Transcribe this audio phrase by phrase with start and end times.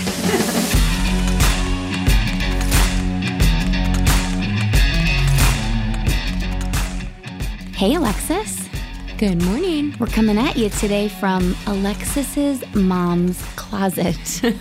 [7.80, 8.68] Hey, Alexis.
[9.16, 9.94] Good morning.
[9.98, 14.42] We're coming at you today from Alexis's mom's closet.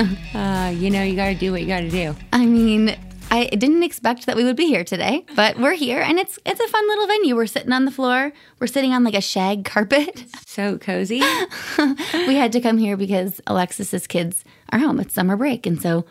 [0.34, 2.14] Uh, you know, you got to do what you got to do.
[2.32, 2.96] I mean,
[3.30, 6.60] I didn't expect that we would be here today, but we're here and it's it's
[6.60, 7.36] a fun little venue.
[7.36, 8.32] We're sitting on the floor.
[8.58, 10.24] We're sitting on like a shag carpet.
[10.50, 11.20] So cozy.
[12.12, 14.98] we had to come here because Alexis's kids are home.
[14.98, 16.04] It's summer break, and so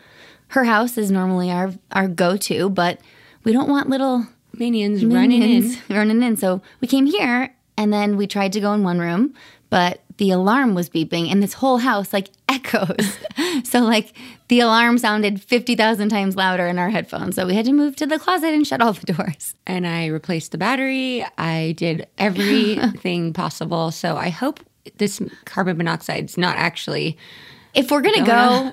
[0.48, 3.00] her house is normally our our go to, but
[3.44, 5.76] we don't want little Minions, running in.
[5.90, 6.38] running in.
[6.38, 9.34] So we came here, and then we tried to go in one room,
[9.70, 13.16] but the alarm was beeping, and this whole house like echoes.
[13.64, 14.12] so like
[14.48, 17.36] the alarm sounded fifty thousand times louder in our headphones.
[17.36, 19.54] So we had to move to the closet and shut all the doors.
[19.66, 21.24] And I replaced the battery.
[21.38, 23.90] I did everything possible.
[23.90, 24.60] So I hope
[24.98, 27.16] this carbon monoxide's not actually,
[27.74, 28.72] If we're gonna Going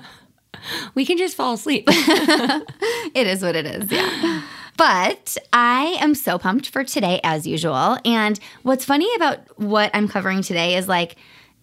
[0.94, 1.84] we can just fall asleep.
[1.88, 3.90] it is what it is.
[3.90, 4.42] Yeah.
[4.78, 7.98] But I am so pumped for today, as usual.
[8.04, 11.16] And what's funny about what I'm covering today is like,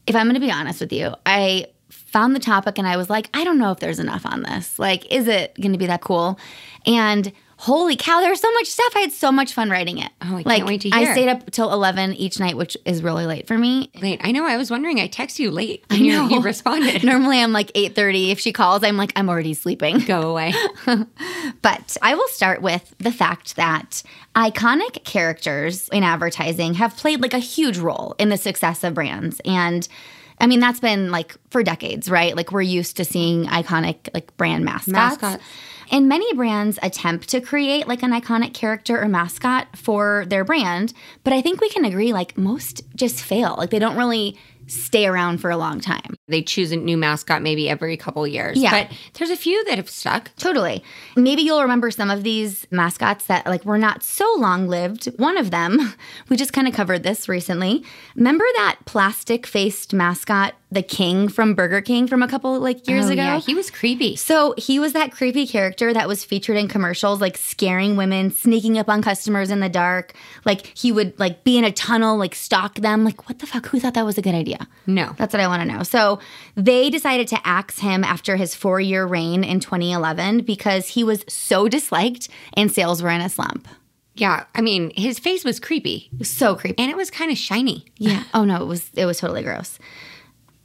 [0.06, 3.10] if I'm going to be honest with you, I found the topic and I was
[3.10, 4.78] like, I don't know if there's enough on this.
[4.78, 6.38] Like, is it going to be that cool?
[6.86, 8.94] And holy cow, there's so much stuff.
[8.96, 10.12] I had so much fun writing it.
[10.22, 11.10] Oh, I can't wait to hear.
[11.10, 13.90] I stayed up till 11 each night, which is really late for me.
[14.02, 14.20] late.
[14.24, 14.46] I know.
[14.46, 15.00] I was wondering.
[15.00, 15.84] I text you late.
[15.90, 16.28] I and you- know.
[16.30, 17.04] You responded.
[17.06, 18.32] Normally I'm like 8:30.
[18.32, 20.00] If she calls, I'm like, I'm already sleeping.
[20.00, 20.54] Go away.
[21.62, 24.04] But I will start with the fact that
[24.36, 29.42] iconic characters in advertising have played like a huge role in the success of brands.
[29.46, 29.88] And
[30.40, 32.36] I mean, that's been like for decades, right?
[32.36, 34.92] Like we're used to seeing iconic like brand mascots.
[35.22, 35.44] Mascots.
[35.92, 40.94] And many brands attempt to create like an iconic character or mascot for their brand,
[41.24, 43.56] but I think we can agree like most just fail.
[43.58, 44.38] Like they don't really
[44.68, 46.16] stay around for a long time.
[46.28, 48.58] They choose a new mascot maybe every couple years.
[48.58, 48.72] Yeah.
[48.72, 50.32] But there's a few that have stuck.
[50.38, 50.84] Totally.
[51.16, 55.06] Maybe you'll remember some of these mascots that like were not so long lived.
[55.18, 55.94] One of them,
[56.30, 57.84] we just kind of covered this recently.
[58.16, 63.06] Remember that plastic faced mascot, the King from Burger King from a couple like years
[63.06, 63.22] Oh, ago?
[63.22, 64.16] Yeah, he was creepy.
[64.16, 68.78] So he was that creepy character that was featured in commercials, like scaring women, sneaking
[68.80, 70.14] up on customers in the dark.
[70.44, 73.04] Like he would like be in a tunnel, like stalk them.
[73.06, 73.68] Like what the fuck?
[73.68, 74.55] Who thought that was a good idea?
[74.88, 75.14] No.
[75.18, 75.84] That's what I want to know.
[75.84, 76.20] So
[76.56, 81.24] they decided to axe him after his four year reign in 2011 because he was
[81.28, 83.68] so disliked and sales were in a slump.
[84.16, 84.46] Yeah.
[84.54, 86.78] I mean, his face was creepy was so creepy.
[86.82, 87.86] and it was kind of shiny.
[87.98, 88.24] Yeah.
[88.34, 89.80] Oh no, it was it was totally gross.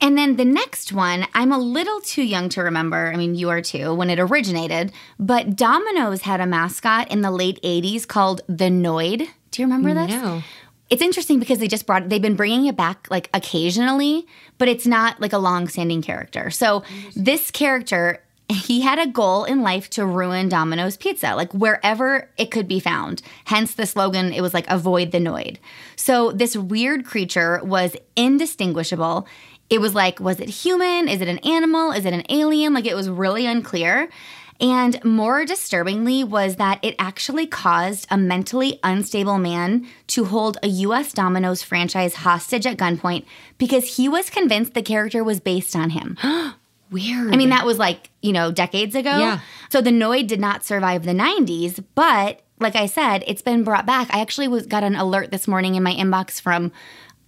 [0.03, 3.13] And then the next one, I'm a little too young to remember.
[3.13, 4.93] I mean, you are too, when it originated.
[5.19, 9.29] But Domino's had a mascot in the late 80s called the Noid.
[9.51, 10.11] Do you remember this?
[10.11, 10.43] No.
[10.91, 14.27] It's interesting because they just brought they've been bringing it back like occasionally,
[14.59, 16.51] but it's not like a long-standing character.
[16.51, 16.83] So
[17.15, 22.51] this character he had a goal in life to ruin Domino's pizza, like wherever it
[22.51, 23.23] could be found.
[23.45, 25.59] Hence the slogan, it was like avoid the Noid.
[25.97, 29.29] So this weird creature was indistinguishable.
[29.69, 31.09] It was like, was it human?
[31.09, 31.93] Is it an animal?
[31.93, 32.75] Is it an alien?
[32.75, 34.09] Like it was really unclear.
[34.61, 40.69] And more disturbingly was that it actually caused a mentally unstable man to hold a
[40.69, 43.25] US Domino's franchise hostage at gunpoint
[43.57, 46.19] because he was convinced the character was based on him.
[46.91, 47.33] Weird.
[47.33, 49.19] I mean, that was like, you know, decades ago.
[49.19, 49.41] Yeah.
[49.71, 53.87] So the Noid did not survive the 90s, but like I said, it's been brought
[53.87, 54.09] back.
[54.13, 56.73] I actually was got an alert this morning in my inbox from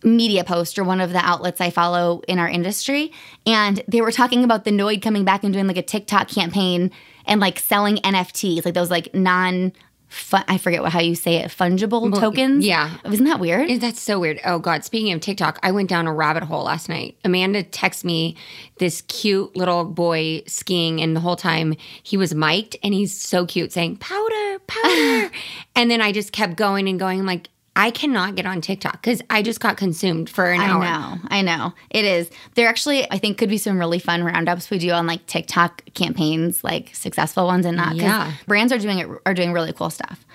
[0.05, 3.13] Media Post or one of the outlets I follow in our industry.
[3.47, 6.91] And they were talking about the Noid coming back and doing like a TikTok campaign
[7.27, 9.73] and like selling NFTs, like those like non
[10.09, 12.67] fun, I forget what how you say it, fungible tokens.
[12.67, 12.99] yeah.
[13.05, 13.81] Isn't that weird?
[13.81, 14.41] That's so weird.
[14.45, 14.85] Oh God!
[14.85, 17.17] Speaking of TikTok, I went down a rabbit hole last night.
[17.25, 18.37] Amanda texted me
[18.79, 23.47] this cute little boy skiing, and the whole time he was mic'd, and he's so
[23.47, 25.31] cute, saying "powder, powder,"
[25.77, 27.19] and then I just kept going and going.
[27.19, 30.69] I'm like, I cannot get on TikTok because I just got consumed for an I
[30.69, 30.83] hour.
[30.83, 31.73] I know, I know.
[31.91, 32.31] It is.
[32.55, 35.83] There actually, I think, could be some really fun roundups we do on like TikTok
[35.95, 37.97] campaigns, like successful ones and not.
[37.97, 38.33] Yeah.
[38.47, 40.27] brands are doing it are doing really cool stuff.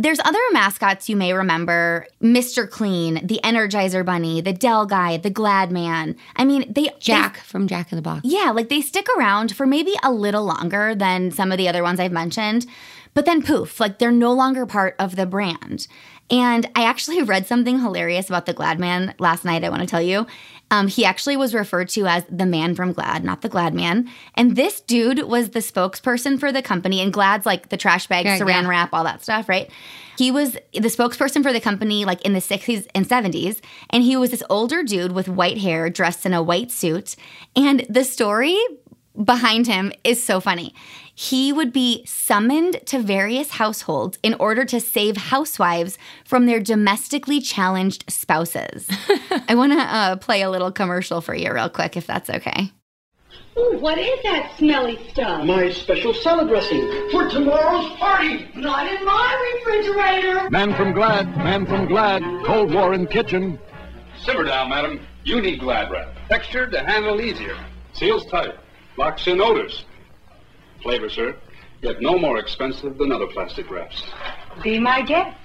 [0.00, 2.70] There's other mascots you may remember Mr.
[2.70, 6.14] Clean, the Energizer Bunny, the Dell Guy, the Glad Man.
[6.36, 8.20] I mean, they Jack from Jack in the Box.
[8.24, 11.82] yeah, like they stick around for maybe a little longer than some of the other
[11.82, 12.64] ones I've mentioned,
[13.12, 15.88] but then poof, like they're no longer part of the brand.
[16.30, 19.88] And I actually read something hilarious about the Glad Man last night, I want to
[19.88, 20.26] tell you.
[20.70, 24.10] Um, he actually was referred to as the man from Glad, not the Glad Man.
[24.34, 28.26] And this dude was the spokesperson for the company, and Glad's like the trash bag,
[28.26, 28.68] Yeah, saran yeah.
[28.68, 29.70] wrap, all that stuff, right?
[30.18, 33.60] He was the spokesperson for the company like in the 60s and 70s.
[33.88, 37.16] And he was this older dude with white hair dressed in a white suit.
[37.56, 38.58] And the story
[39.22, 40.74] behind him is so funny.
[41.18, 47.40] He would be summoned to various households in order to save housewives from their domestically
[47.40, 48.88] challenged spouses.
[49.48, 52.70] I want to uh, play a little commercial for you, real quick, if that's okay.
[53.58, 55.44] Ooh, what is that smelly stuff?
[55.44, 58.48] My special salad dressing for tomorrow's party.
[58.54, 60.48] Not in my refrigerator.
[60.50, 63.58] Man from Glad, man from Glad, Cold War in kitchen.
[64.22, 65.04] Simmer down, madam.
[65.24, 66.14] You need Glad Wrap.
[66.28, 67.56] Textured to handle easier.
[67.92, 68.54] Seals tight.
[68.96, 69.84] Locks in odors.
[70.82, 71.36] Flavor, sir.
[71.82, 74.02] Yet no more expensive than other plastic wraps.
[74.62, 75.36] Be my guest.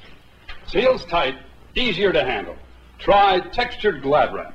[0.67, 1.35] Seals tight.
[1.75, 2.55] Easier to handle.
[2.99, 4.53] Try textured Glad Wrap.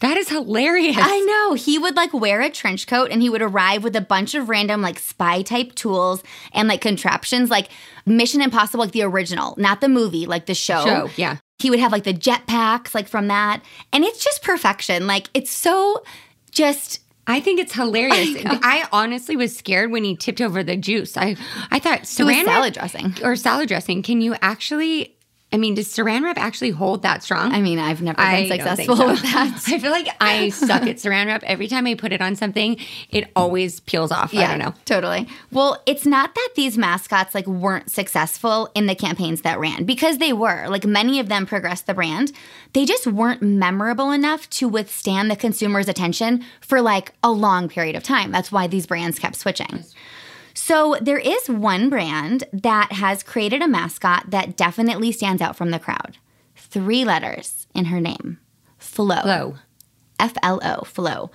[0.00, 0.96] That is hilarious.
[0.98, 1.54] I know.
[1.54, 4.48] He would like wear a trench coat and he would arrive with a bunch of
[4.48, 6.22] random like spy type tools
[6.52, 7.68] and like contraptions like
[8.06, 10.84] Mission Impossible, like the original, not the movie, like the show.
[10.84, 11.36] Show, yeah.
[11.58, 13.62] He would have like the jet packs, like from that.
[13.92, 15.06] And it's just perfection.
[15.06, 16.02] Like it's so
[16.50, 17.00] just
[17.30, 18.42] I think it's hilarious.
[18.44, 21.16] I, honestly was scared when he tipped over the juice.
[21.16, 21.36] I
[21.70, 23.14] I thought was salad dressing.
[23.22, 24.02] or salad dressing.
[24.02, 25.14] Can you actually?
[25.52, 27.52] I mean, does saran wrap actually hold that strong?
[27.52, 29.06] I mean, I've never been don't successful so.
[29.08, 29.64] with that.
[29.66, 31.42] I feel like I suck at saran wrap.
[31.42, 32.76] Every time I put it on something,
[33.10, 34.32] it always peels off.
[34.32, 34.74] I don't know.
[34.84, 35.26] Totally.
[35.50, 40.18] Well, it's not that these mascots like weren't successful in the campaigns that ran because
[40.18, 40.68] they were.
[40.68, 42.30] Like many of them progressed the brand.
[42.72, 47.96] They just weren't memorable enough to withstand the consumer's attention for like a long period
[47.96, 48.30] of time.
[48.30, 49.84] That's why these brands kept switching.
[50.62, 55.70] So there is one brand that has created a mascot that definitely stands out from
[55.70, 56.18] the crowd.
[56.54, 58.38] Three letters in her name.
[58.76, 59.22] Flo.
[59.22, 59.54] Flow.
[60.18, 61.30] F L O, flow.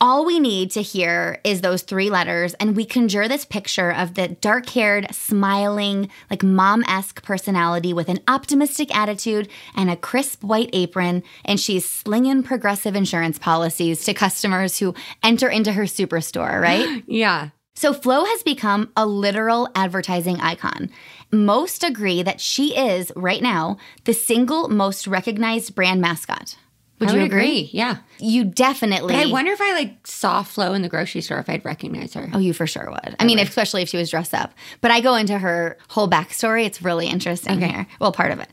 [0.00, 4.14] All we need to hear is those three letters, and we conjure this picture of
[4.14, 10.44] the dark haired, smiling, like mom esque personality with an optimistic attitude and a crisp
[10.44, 11.24] white apron.
[11.44, 14.94] And she's slinging progressive insurance policies to customers who
[15.24, 17.02] enter into her superstore, right?
[17.08, 17.50] Yeah.
[17.80, 20.90] So Flo has become a literal advertising icon.
[21.32, 26.58] Most agree that she is, right now, the single most recognized brand mascot.
[26.98, 27.40] Would I you would agree?
[27.40, 27.70] agree.
[27.72, 27.96] Yeah.
[28.18, 29.14] You definitely.
[29.14, 32.12] But I wonder if I like saw Flo in the grocery store if I'd recognize
[32.12, 32.28] her.
[32.34, 33.16] Oh, you for sure would.
[33.18, 34.52] I mean, especially if she was dressed up.
[34.82, 36.66] But I go into her whole backstory.
[36.66, 37.86] It's really interesting here.
[37.98, 38.50] Well, part of it.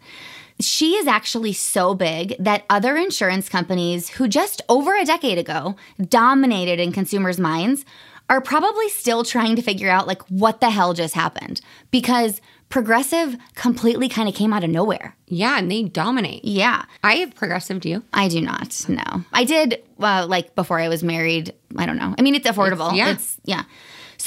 [0.62, 5.76] She is actually so big that other insurance companies who just over a decade ago
[6.02, 7.84] dominated in consumers' minds
[8.30, 13.38] are probably still trying to figure out like what the hell just happened because Progressive
[13.56, 15.16] completely kind of came out of nowhere.
[15.28, 16.44] Yeah, and they dominate.
[16.44, 16.84] Yeah.
[17.02, 17.80] I have progressive.
[17.80, 18.04] Do you?
[18.12, 18.84] I do not.
[18.90, 21.54] No, I did uh, like before I was married.
[21.78, 22.14] I don't know.
[22.20, 22.92] I mean, it's affordable.
[22.92, 23.12] It's- yeah.
[23.14, 23.64] It's yeah.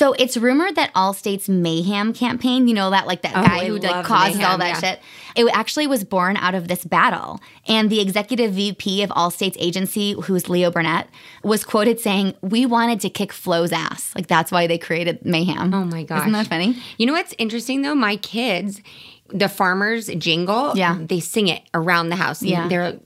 [0.00, 3.66] So it's rumored that Allstate's Mayhem campaign, you know that like that Oh, guy I
[3.66, 4.92] who like causes all that yeah.
[4.92, 5.00] shit.
[5.36, 7.38] It actually was born out of this battle.
[7.68, 11.06] And the executive VP of Allstate's agency, who's Leo Burnett,
[11.44, 14.14] was quoted saying, "We wanted to kick Flo's ass.
[14.14, 16.20] Like that's why they created Mayhem." Oh my gosh.
[16.20, 16.78] Isn't that funny?
[16.96, 17.94] You know what's interesting though?
[17.94, 18.80] My kids,
[19.28, 20.96] the farmers jingle, Yeah.
[20.98, 22.42] they sing it around the house.
[22.42, 22.68] Yeah.
[22.68, 22.98] They're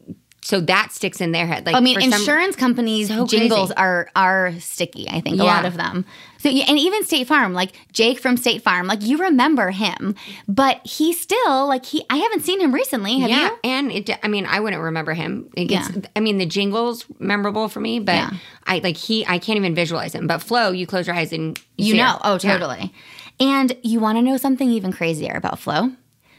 [0.45, 1.65] so that sticks in their head.
[1.67, 3.77] Like I mean, for some- insurance companies' So jingles crazy.
[3.79, 5.09] are are sticky.
[5.09, 6.05] I think a lot of them.
[6.39, 10.15] So, and even State Farm, like Jake from State Farm, like you remember him,
[10.47, 12.05] but he still like he.
[12.11, 13.19] I haven't seen him recently.
[13.21, 13.59] Have yeah, you?
[13.65, 14.11] and it.
[14.23, 15.49] I mean, I wouldn't remember him.
[15.57, 16.03] It gets, Yeah.
[16.15, 18.31] I mean, the jingles memorable for me, but Yeah.
[18.67, 19.25] I like he.
[19.27, 20.27] I can't even visualize him.
[20.27, 22.19] But Flo, you close your eyes and you, You know.
[22.23, 22.53] Oh, Yeah.
[22.59, 22.93] totally.
[23.41, 25.93] And you want to know something even crazier about Flo?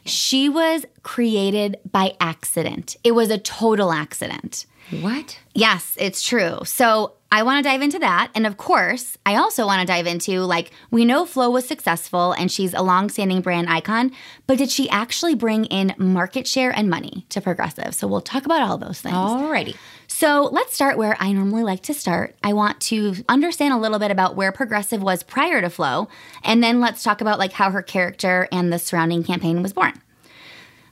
[0.05, 2.95] She was created by accident.
[3.03, 4.65] It was a total accident.
[5.01, 5.39] What?
[5.53, 6.59] Yes, it's true.
[6.63, 8.29] So I want to dive into that.
[8.35, 12.33] And of course, I also want to dive into like, we know Flo was successful
[12.33, 14.11] and she's a long-standing brand icon,
[14.45, 17.95] but did she actually bring in market share and money to Progressive?
[17.95, 19.15] So we'll talk about all those things.
[19.15, 19.75] Alrighty.
[20.17, 22.37] So let's start where I normally like to start.
[22.41, 26.07] I want to understand a little bit about where Progressive was prior to Flo,
[26.41, 29.91] and then let's talk about like how her character and the surrounding campaign was born.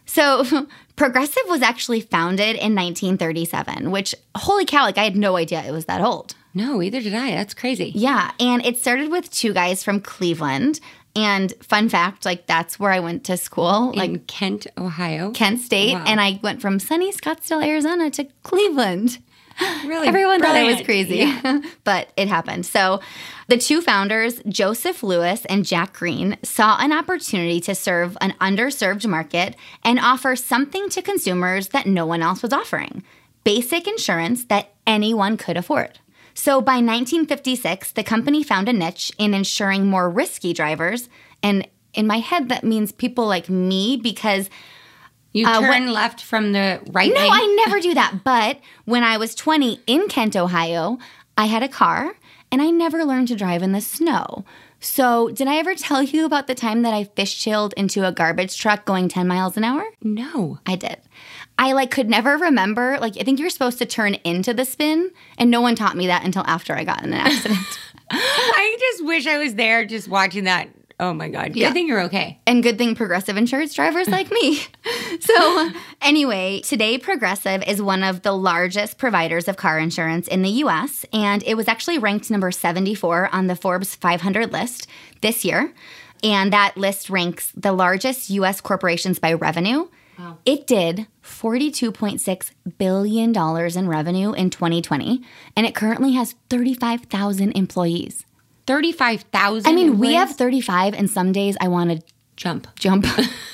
[0.05, 5.63] So, Progressive was actually founded in 1937, which holy cow, like I had no idea
[5.63, 6.35] it was that old.
[6.53, 7.31] No, either did I.
[7.31, 7.93] That's crazy.
[7.95, 10.81] Yeah, and it started with two guys from Cleveland,
[11.15, 15.31] And fun fact, like that's where I went to school, like Kent, Ohio.
[15.31, 16.03] Kent State, Wow.
[16.07, 19.19] and I went from sunny Scottsdale, Arizona to Cleveland.
[19.85, 21.43] Really Everyone thought I was brilliant.
[21.43, 22.65] crazy, but it happened.
[22.65, 23.01] So,
[23.47, 29.05] the two founders, Joseph Lewis and Jack Green, saw an opportunity to serve an underserved
[29.05, 33.03] market and offer something to consumers that no one else was offering
[33.43, 35.99] basic insurance that anyone could afford.
[36.33, 41.09] So, by 1956, the company found a niche in insuring more risky drivers.
[41.41, 44.49] And in my head, that means people like me because
[45.35, 47.31] You Uh, turn left from the right no, lane.
[47.31, 48.23] I never do that.
[48.23, 50.99] But when I was 20 in Kent, Ohio,
[51.35, 52.15] I had a car
[52.51, 54.45] and I never learned to drive in the snow.
[54.79, 58.57] So, did I ever tell you about the time that I fishtailed into a garbage
[58.59, 59.83] truck going 10 miles an hour?
[60.03, 60.59] No.
[60.67, 60.97] I did.
[61.57, 62.97] I like could never remember.
[62.99, 66.07] Like I think you're supposed to turn into the spin, and no one taught me
[66.07, 67.59] that until after I got in an accident.
[68.11, 70.69] I just wish I was there just watching that.
[70.99, 71.55] Oh my God.
[71.55, 71.69] Yeah.
[71.69, 72.39] I think you're okay.
[72.45, 74.61] and good thing progressive insurance drivers like me.
[75.19, 75.69] So,
[76.01, 81.05] anyway, today Progressive is one of the largest providers of car insurance in the US,
[81.13, 84.87] and it was actually ranked number 74 on the Forbes 500 list
[85.21, 85.71] this year.
[86.23, 89.87] And that list ranks the largest US corporations by revenue.
[90.45, 95.21] It did $42.6 billion in revenue in 2020,
[95.55, 98.25] and it currently has 35,000 employees.
[98.67, 99.69] 35,000.
[99.69, 102.67] I mean, we have 35, and some days I want to jump.
[102.75, 103.05] jump.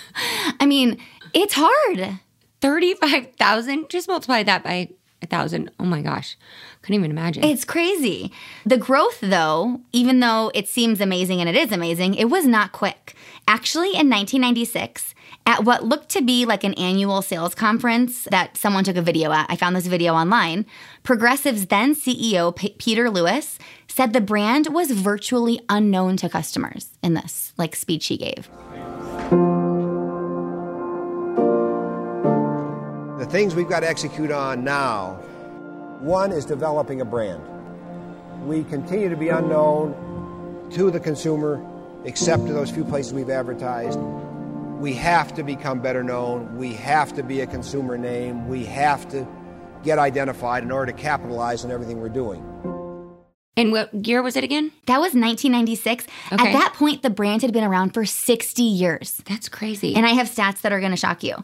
[0.59, 0.97] I mean,
[1.33, 2.19] it's hard.
[2.61, 3.89] 35,000.
[3.89, 4.89] Just multiply that by
[5.21, 5.71] a thousand.
[5.79, 6.37] Oh my gosh.
[6.81, 7.43] Couldn't even imagine.
[7.43, 8.31] It's crazy.
[8.65, 12.71] The growth, though, even though it seems amazing and it is amazing, it was not
[12.71, 13.15] quick.
[13.47, 15.13] Actually, in 1996,
[15.49, 19.31] at what looked to be like an annual sales conference that someone took a video
[19.31, 20.67] at, I found this video online.
[21.01, 27.15] Progressive's then CEO, P- Peter Lewis, said the brand was virtually unknown to customers in
[27.15, 28.47] this like speech he gave.
[33.17, 35.15] The things we've got to execute on now
[35.99, 37.41] one is developing a brand.
[38.47, 41.59] We continue to be unknown to the consumer,
[42.05, 43.99] except to those few places we've advertised.
[44.79, 46.55] We have to become better known.
[46.55, 48.47] We have to be a consumer name.
[48.47, 49.27] We have to
[49.83, 52.41] get identified in order to capitalize on everything we're doing.
[53.57, 54.71] and what year was it again?
[54.85, 56.05] That was 1996.
[56.31, 56.47] Okay.
[56.47, 59.21] At that point, the brand had been around for 60 years.
[59.25, 59.95] That's crazy.
[59.95, 61.35] And I have stats that are going to shock you.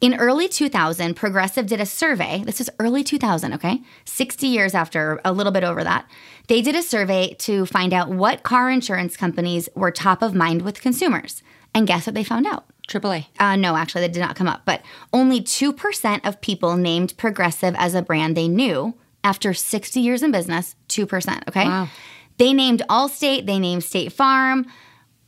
[0.00, 2.44] In early 2000, Progressive did a survey.
[2.46, 3.82] This is early 2000, okay?
[4.04, 6.08] 60 years after, a little bit over that.
[6.46, 10.62] They did a survey to find out what car insurance companies were top of mind
[10.62, 11.42] with consumers.
[11.74, 12.66] And guess what they found out?
[12.88, 13.26] AAA.
[13.38, 14.62] Uh, no, actually, that did not come up.
[14.64, 20.22] But only 2% of people named Progressive as a brand they knew after 60 years
[20.22, 20.76] in business.
[20.88, 21.64] 2%, okay?
[21.64, 21.88] Wow.
[22.36, 24.66] They named Allstate, they named State Farm.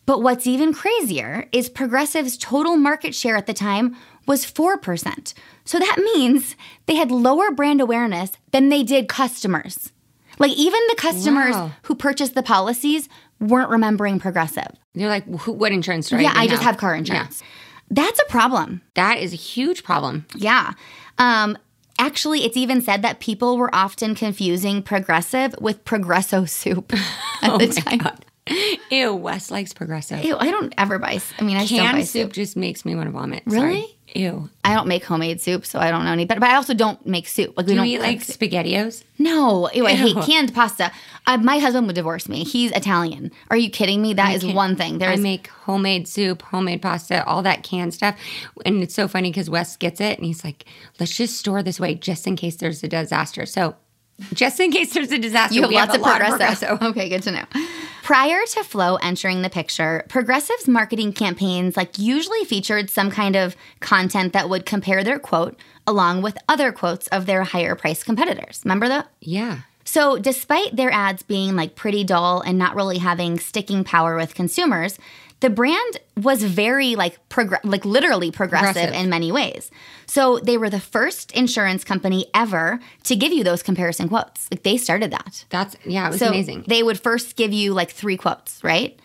[0.04, 3.96] But what's even crazier is Progressive's total market share at the time
[4.26, 5.34] was 4%.
[5.64, 9.92] So that means they had lower brand awareness than they did customers.
[10.38, 11.72] Like even the customers Wow.
[11.82, 13.08] who purchased the policies
[13.40, 14.68] weren't remembering Progressive.
[14.94, 17.40] They're like, who, what insurance do I yeah, I just have car insurance.
[17.42, 17.46] Yeah.
[17.90, 18.82] That's a problem.
[18.94, 20.26] That is a huge problem.
[20.34, 20.72] Yeah.
[21.18, 21.56] Um,
[21.98, 27.00] actually, it's even said that people were often confusing Progressive with Progresso soup at
[27.50, 28.00] Oh the time.
[28.90, 30.24] Ew, Wes likes progressive.
[30.24, 31.20] Ew, I don't ever buy.
[31.38, 32.26] I mean, I don't buy soup.
[32.28, 33.42] soup just makes me want to vomit.
[33.46, 33.58] Really?
[33.82, 33.92] Sorry.
[34.14, 34.48] Ew.
[34.64, 36.40] I don't make homemade soup, so I don't know any better.
[36.40, 37.54] But I also don't make soup.
[37.56, 39.02] Like we Do you don't eat like SpaghettiOs?
[39.18, 40.90] No, ew, I hate canned pasta.
[41.26, 42.44] Uh, my husband would divorce me.
[42.44, 43.32] He's Italian.
[43.50, 44.14] Are you kidding me?
[44.14, 44.98] That is can't- one thing.
[44.98, 48.16] There's I make homemade soup, homemade pasta, all that canned stuff.
[48.64, 50.64] And it's so funny because Wes gets it and he's like,
[51.00, 53.44] let's just store this away just in case there's a disaster.
[53.44, 53.74] So,
[54.32, 56.78] just in case there's a disaster, You have lots a of lot progressive.
[56.82, 57.44] Okay, good to know.
[58.06, 63.56] Prior to Flo entering the picture, Progressive's marketing campaigns like usually featured some kind of
[63.80, 65.58] content that would compare their quote
[65.88, 68.60] along with other quotes of their higher priced competitors.
[68.64, 69.08] Remember that?
[69.20, 69.62] Yeah.
[69.84, 74.36] So, despite their ads being like pretty dull and not really having sticking power with
[74.36, 75.00] consumers,
[75.40, 78.94] the brand was very like progr- like literally progressive, Progressive.
[78.94, 79.70] in many ways.
[80.06, 84.48] So, they were the first insurance company ever to give you those comparison quotes.
[84.50, 85.44] Like they started that.
[85.50, 86.64] That's, yeah, it was So amazing.
[86.66, 88.98] They would first give you like three quotes, right?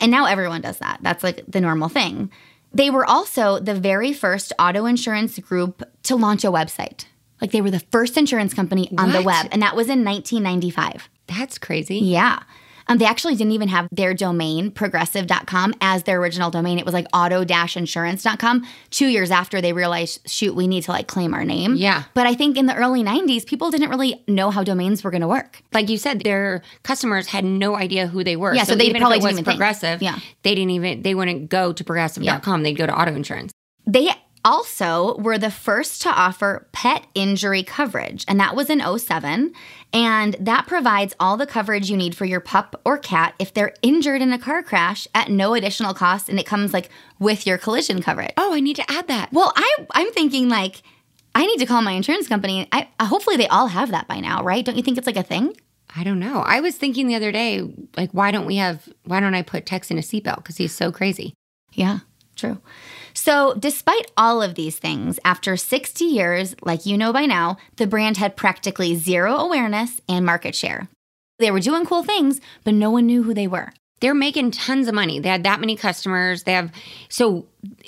[0.00, 0.98] And now everyone does that.
[1.02, 2.30] That's like the normal thing.
[2.72, 7.06] They were also the very first auto insurance group to launch a website.
[7.40, 11.08] Like they were the first insurance company on the web, and that was in 1995.
[11.28, 11.98] That's crazy.
[11.98, 12.42] Yeah.
[12.88, 16.78] Um, they actually didn't even have their domain, progressive.com, as their original domain.
[16.78, 18.66] It was like auto insurance.com.
[18.90, 21.74] Two years after they realized, shoot, we need to like claim our name.
[21.76, 22.04] Yeah.
[22.14, 25.20] But I think in the early 90s, people didn't really know how domains were going
[25.20, 25.60] to work.
[25.72, 28.54] Like you said, their customers had no idea who they were.
[28.54, 29.56] Yeah, so they even probably was didn't even think.
[29.58, 30.02] progressive.
[30.02, 30.18] Yeah.
[30.42, 32.62] they didn't even they wouldn't go to progressive.com.
[32.62, 33.52] They'd go to auto insurance.
[33.86, 34.10] They
[34.44, 39.52] also we were the first to offer pet injury coverage, and that was in 07.
[39.92, 43.72] And that provides all the coverage you need for your pup or cat if they're
[43.80, 47.58] injured in a car crash at no additional cost, and it comes like with your
[47.58, 48.32] collision coverage.
[48.36, 49.32] Oh, I need to add that.
[49.32, 50.82] Well, I I'm thinking like
[51.34, 52.68] I need to call my insurance company.
[52.72, 54.64] I hopefully they all have that by now, right?
[54.64, 55.54] Don't you think it's like a thing?
[55.94, 56.40] I don't know.
[56.40, 57.62] I was thinking the other day,
[57.96, 58.88] like, why don't we have?
[59.04, 60.36] Why don't I put Tex in a seatbelt?
[60.36, 61.34] Because he's so crazy.
[61.72, 62.00] Yeah,
[62.36, 62.60] true.
[63.28, 67.86] So, despite all of these things, after 60 years, like you know by now, the
[67.86, 70.88] brand had practically zero awareness and market share.
[71.38, 73.74] They were doing cool things, but no one knew who they were.
[74.00, 75.20] They're making tons of money.
[75.20, 76.44] They had that many customers.
[76.44, 76.72] They have
[77.10, 77.44] so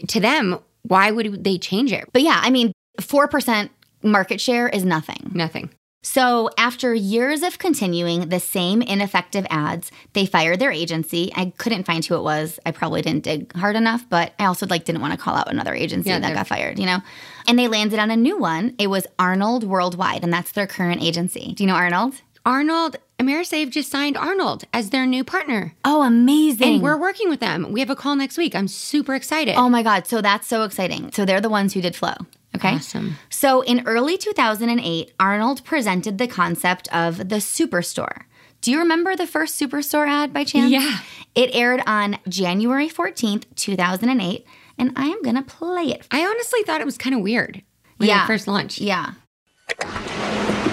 [0.08, 2.04] to them, why would they change it?
[2.12, 3.70] But yeah, I mean, 4%
[4.02, 5.30] market share is nothing.
[5.32, 5.70] Nothing.
[6.02, 11.30] So, after years of continuing the same ineffective ads, they fired their agency.
[11.36, 12.58] I couldn't find who it was.
[12.64, 15.50] I probably didn't dig hard enough, but I also like didn't want to call out
[15.50, 17.00] another agency Yeah, that got fired, you know.
[17.46, 18.74] And they landed on a new one.
[18.78, 21.52] It was Arnold Worldwide, and that's their current agency.
[21.54, 22.14] Do you know Arnold?
[22.46, 25.74] Arnold, Amerisave just signed Arnold as their new partner.
[25.84, 26.74] Oh, amazing.
[26.74, 27.72] And we're working with them.
[27.72, 28.54] We have a call next week.
[28.54, 29.56] I'm super excited.
[29.56, 30.06] Oh my God.
[30.06, 31.12] So that's so exciting.
[31.12, 32.14] So they're the ones who did Flo.
[32.56, 32.74] Okay.
[32.74, 33.16] Awesome.
[33.30, 38.22] So in early 2008, Arnold presented the concept of the Superstore.
[38.60, 40.70] Do you remember the first Superstore ad by chance?
[40.70, 40.98] Yeah.
[41.34, 44.44] It aired on January 14th, 2008,
[44.76, 46.06] and I am going to play it.
[46.10, 47.62] I honestly thought it was kind of weird
[47.98, 48.24] when Yeah.
[48.24, 48.80] it first launched.
[48.80, 49.12] Yeah.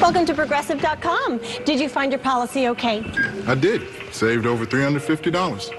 [0.02, 1.40] Welcome to progressive.com.
[1.66, 3.00] Did you find your policy okay?
[3.48, 3.84] I did.
[4.12, 5.72] Saved over $350.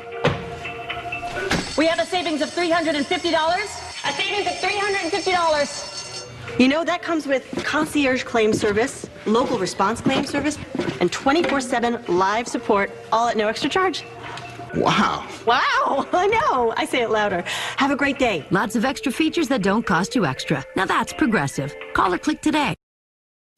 [1.77, 3.88] We have a savings of $350.
[4.09, 6.59] A savings of $350.
[6.59, 10.57] You know, that comes with concierge claim service, local response claim service,
[11.01, 14.05] and 24 7 live support, all at no extra charge.
[14.75, 15.27] Wow.
[15.47, 16.73] Wow, I know.
[16.77, 17.45] I say it louder.
[17.77, 18.47] Have a great day.
[18.51, 20.65] Lots of extra features that don't cost you extra.
[20.75, 21.75] Now that's progressive.
[21.93, 22.75] Call or click today.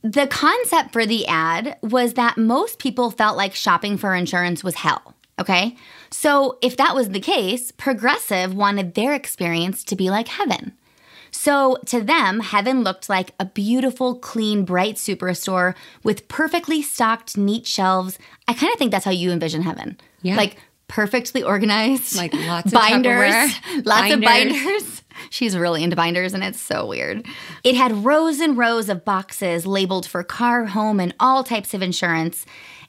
[0.03, 4.75] The concept for the ad was that most people felt like shopping for insurance was
[4.75, 5.15] hell.
[5.39, 5.77] Okay.
[6.11, 10.73] So if that was the case, Progressive wanted their experience to be like heaven.
[11.31, 17.67] So to them, heaven looked like a beautiful, clean, bright superstore with perfectly stocked, neat
[17.67, 18.19] shelves.
[18.49, 19.99] I kind of think that's how you envision heaven.
[20.23, 20.37] Yeah.
[20.37, 20.57] Like
[20.89, 22.17] perfectly organized.
[22.17, 23.53] Like lots of binders.
[23.85, 25.03] Lots of binders.
[25.31, 27.27] She's really into binders and it's so weird.
[27.63, 31.83] It had rows and rows of boxes labeled for car, home, and all types of
[31.83, 32.45] insurance.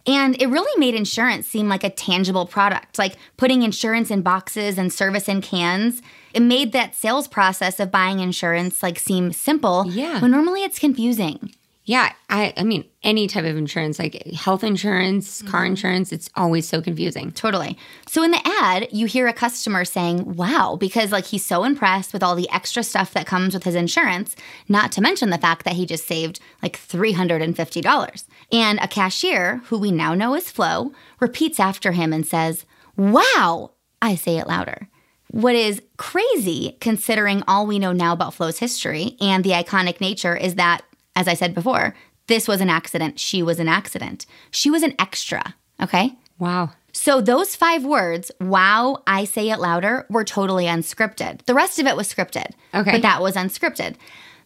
[0.07, 4.77] And it really made insurance seem like a tangible product, like putting insurance in boxes
[4.77, 6.01] and service in cans.
[6.33, 9.85] It made that sales process of buying insurance like seem simple.
[9.87, 10.19] Yeah.
[10.21, 11.53] When normally it's confusing.
[11.91, 15.71] Yeah, I, I mean, any type of insurance, like health insurance, car mm-hmm.
[15.71, 17.33] insurance, it's always so confusing.
[17.33, 17.77] Totally.
[18.07, 22.13] So in the ad, you hear a customer saying, wow, because like he's so impressed
[22.13, 24.37] with all the extra stuff that comes with his insurance,
[24.69, 28.23] not to mention the fact that he just saved like $350.
[28.53, 33.71] And a cashier, who we now know is Flo, repeats after him and says, wow,
[34.01, 34.87] I say it louder.
[35.31, 40.37] What is crazy, considering all we know now about Flo's history and the iconic nature,
[40.37, 40.83] is that,
[41.15, 41.95] as I said before,
[42.27, 43.19] this was an accident.
[43.19, 44.25] She was an accident.
[44.51, 46.17] She was an extra, okay?
[46.39, 46.71] Wow.
[46.93, 51.45] So those five words, wow, I say it louder, were totally unscripted.
[51.45, 52.51] The rest of it was scripted.
[52.73, 52.91] Okay.
[52.93, 53.95] But that was unscripted.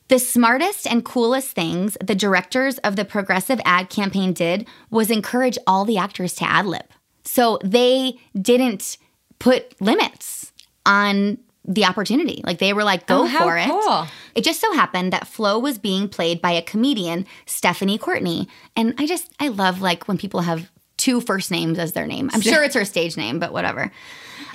[0.07, 5.57] The smartest and coolest things the directors of the progressive ad campaign did was encourage
[5.65, 6.85] all the actors to ad lib.
[7.23, 8.97] So they didn't
[9.39, 10.53] put limits
[10.85, 12.41] on the opportunity.
[12.45, 13.65] Like they were like, go Oh, for it.
[13.67, 14.07] cool.
[14.35, 18.47] It just so happened that Flo was being played by a comedian, Stephanie Courtney.
[18.75, 22.29] And I just, I love like when people have two first names as their name.
[22.33, 23.91] I'm sure it's her stage name, but whatever.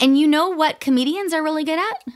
[0.00, 2.14] And you know what comedians are really good at?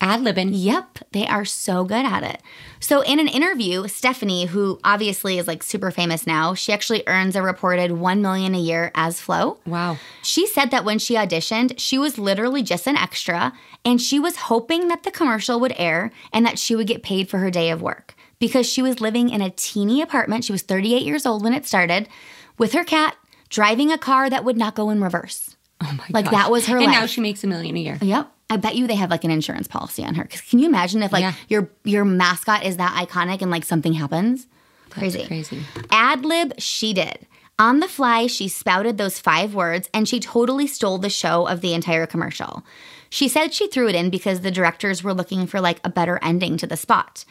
[0.00, 0.50] Ad libbing.
[0.52, 2.40] Yep, they are so good at it.
[2.78, 7.34] So in an interview, Stephanie, who obviously is like super famous now, she actually earns
[7.34, 9.58] a reported 1 million a year as Flo.
[9.66, 9.96] Wow.
[10.22, 13.52] She said that when she auditioned, she was literally just an extra
[13.84, 17.28] and she was hoping that the commercial would air and that she would get paid
[17.28, 20.44] for her day of work because she was living in a teeny apartment.
[20.44, 22.08] She was 38 years old when it started
[22.56, 23.16] with her cat,
[23.48, 25.56] driving a car that would not go in reverse.
[25.80, 26.10] Oh my God.
[26.14, 26.34] Like gosh.
[26.34, 26.94] that was her And life.
[26.94, 27.98] now she makes a million a year.
[28.00, 28.30] Yep.
[28.50, 30.24] I bet you they have like an insurance policy on her.
[30.24, 31.32] 'Cause can you imagine if like Yeah.
[31.48, 34.46] your your mascot is that iconic and like something happens?
[34.90, 35.26] Crazy.
[35.26, 35.62] crazy.
[35.90, 37.26] Ad lib, she did.
[37.58, 41.60] On the fly, she spouted those five words and she totally stole the show of
[41.60, 42.64] the entire commercial.
[43.10, 46.18] She said she threw it in because the directors were looking for like a better
[46.22, 47.24] ending to the spot.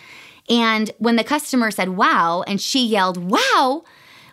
[0.49, 3.83] And when the customer said wow and she yelled wow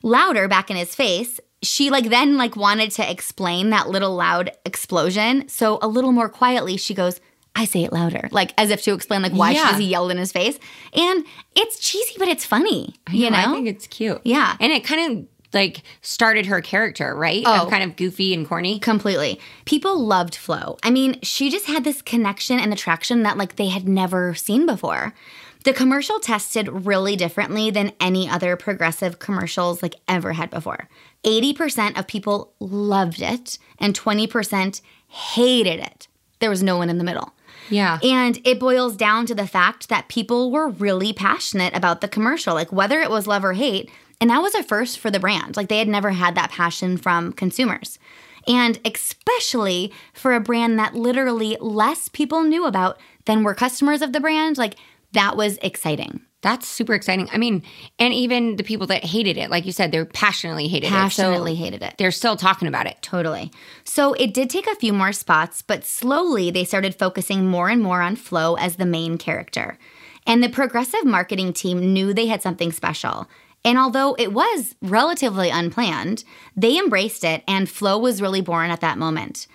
[0.02, 4.52] louder back in his face, she like then like wanted to explain that little loud
[4.64, 5.48] explosion.
[5.48, 7.20] So a little more quietly she goes,
[7.56, 9.76] I say it louder, like as if to explain like why Yeah.
[9.76, 10.58] she yelled in his face.
[10.92, 11.24] And
[11.54, 12.94] it's cheesy, but it's funny.
[13.10, 13.38] You know?
[13.38, 14.20] I think it's cute.
[14.24, 14.56] Yeah.
[14.60, 17.44] And it kind of like started her character, right?
[17.46, 17.62] Oh.
[17.62, 18.80] Of kind of goofy and corny.
[18.80, 19.38] Completely.
[19.66, 20.78] People loved Flo.
[20.82, 24.66] I mean, she just had this connection and attraction that like they had never seen
[24.66, 25.14] before.
[25.62, 30.88] The commercial tested really differently than any other progressive commercials like ever had before.
[31.24, 36.08] 80% of people loved it and 20% hated it.
[36.40, 37.34] There was no one in the middle.
[37.70, 37.98] Yeah.
[38.02, 42.54] And it boils down to the fact that people were really passionate about the commercial,
[42.54, 43.90] like whether it was love or hate.
[44.20, 45.56] And that was a first for the brand.
[45.56, 47.98] Like they had never had that passion from consumers.
[48.46, 54.12] And especially for a brand that literally less people knew about than were customers of
[54.12, 54.76] the brand, like
[55.12, 56.20] that was exciting.
[56.44, 57.30] That's super exciting.
[57.32, 57.62] I mean,
[57.98, 61.56] and even the people that hated it, like you said, they're passionately hated Passionately it.
[61.56, 61.94] So hated it.
[61.96, 62.98] They're still talking about it.
[63.00, 63.50] Totally.
[63.84, 67.82] So it did take a few more spots, but slowly they started focusing more and
[67.82, 69.78] more on Flo as the main character.
[70.26, 73.26] And the progressive marketing team knew they had something special.
[73.64, 78.82] And although it was relatively unplanned, they embraced it, and Flo was really born at
[78.82, 79.46] that moment.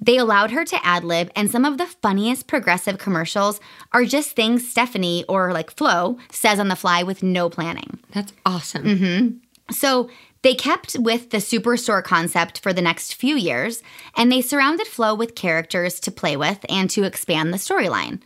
[0.00, 3.60] They allowed her to ad lib, and some of the funniest progressive commercials
[3.92, 7.98] are just things Stephanie or like Flo says on the fly with no planning.
[8.12, 8.84] That's awesome.
[8.84, 9.72] Mm-hmm.
[9.72, 10.08] So
[10.42, 13.82] they kept with the superstore concept for the next few years,
[14.16, 18.20] and they surrounded Flo with characters to play with and to expand the storyline.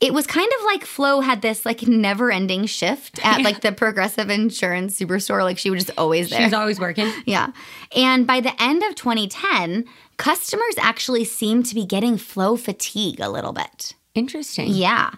[0.00, 4.28] It was kind of like Flo had this like never-ending shift at like the progressive
[4.28, 5.42] insurance superstore.
[5.42, 6.40] Like she was just always there.
[6.40, 7.10] She was always working.
[7.24, 7.52] Yeah.
[7.96, 13.30] And by the end of 2010, customers actually seem to be getting Flo fatigue a
[13.30, 13.94] little bit.
[14.14, 14.68] Interesting.
[14.68, 15.10] Yeah.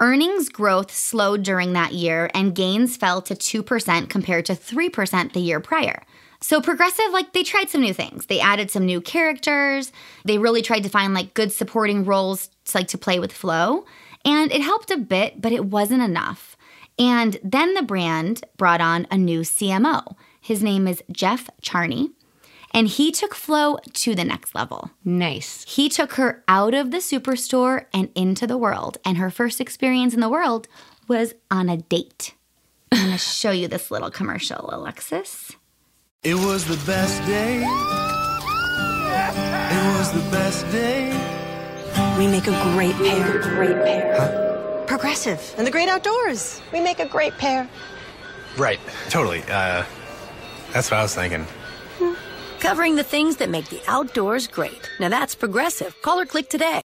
[0.00, 5.40] Earnings growth slowed during that year and gains fell to 2% compared to 3% the
[5.40, 6.02] year prior.
[6.40, 8.26] So Progressive like they tried some new things.
[8.26, 9.92] They added some new characters.
[10.24, 13.84] They really tried to find like good supporting roles to, like to play with Flo.
[14.24, 16.56] and it helped a bit, but it wasn't enough.
[16.98, 20.16] And then the brand brought on a new CMO.
[20.40, 22.10] His name is Jeff Charney,
[22.72, 24.90] and he took Flo to the next level.
[25.04, 25.64] Nice.
[25.68, 28.98] He took her out of the superstore and into the world.
[29.04, 30.68] And her first experience in the world
[31.08, 32.34] was on a date.
[32.92, 35.52] I'm going to show you this little commercial, Alexis.
[36.22, 37.58] It was the best day.
[39.72, 41.08] It was the best day.
[42.18, 43.40] We make a great pair.
[43.40, 44.84] A Great pair.
[44.86, 46.60] Progressive and the great outdoors.
[46.72, 47.68] We make a great pair.
[48.56, 49.42] Right, totally.
[49.48, 49.84] Uh,
[50.72, 51.46] that's what I was thinking.
[52.60, 54.90] Covering the things that make the outdoors great.
[55.00, 56.00] Now that's progressive.
[56.02, 56.82] Call or click today.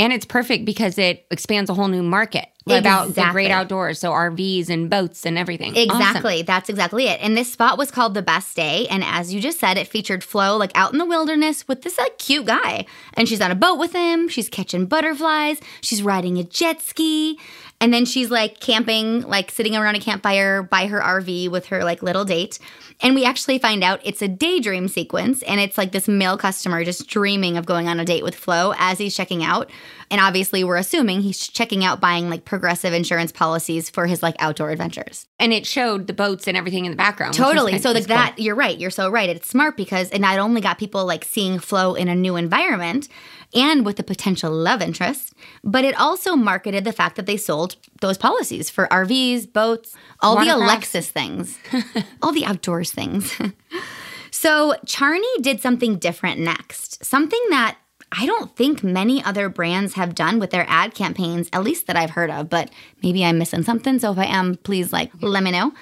[0.00, 3.98] And it's perfect because it expands a whole new market about the great outdoors.
[3.98, 5.72] So RVs and boats and everything.
[5.72, 6.00] Awesome.
[6.00, 6.42] Exactly.
[6.42, 7.20] That's exactly it.
[7.22, 8.86] And this spot was called The Best Day.
[8.88, 11.98] And as you just said, it featured Flo like out in the wilderness with this
[11.98, 12.86] like cute guy.
[13.14, 14.28] And she's on a boat with him.
[14.28, 15.60] She's catching butterflies.
[15.80, 17.38] She's riding a jet ski.
[17.80, 21.84] And then she's like camping, like sitting around a campfire by her RV with her
[21.84, 22.58] like little date.
[23.00, 25.42] And we actually find out it's a daydream sequence.
[25.44, 28.74] And it's like this male customer just dreaming of going on a date with Flo
[28.76, 29.70] as he's checking out.
[30.10, 34.36] And obviously, we're assuming he's checking out buying like progressive insurance policies for his like
[34.38, 35.26] outdoor adventures.
[35.38, 37.34] And it showed the boats and everything in the background.
[37.34, 37.78] Totally.
[37.78, 38.16] So like cool.
[38.16, 38.78] that, you're right.
[38.78, 39.28] You're so right.
[39.28, 43.08] It's smart because it not only got people like seeing Flo in a new environment
[43.54, 47.76] and with a potential love interest, but it also marketed the fact that they sold
[48.00, 51.58] those policies for RVs, boats, all the Alexis things,
[52.22, 53.38] all the outdoors things.
[54.30, 57.78] so Charney did something different next, something that
[58.10, 61.96] I don't think many other brands have done with their ad campaigns, at least that
[61.96, 62.70] I've heard of, but
[63.02, 63.98] maybe I'm missing something.
[63.98, 65.72] So if I am, please like let me know.